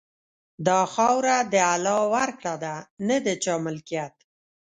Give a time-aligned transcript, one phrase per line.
[0.67, 2.75] دا خاوره د الله ورکړه ده،
[3.07, 4.15] نه د چا ملکیت.